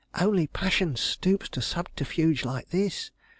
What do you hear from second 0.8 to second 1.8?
stoops to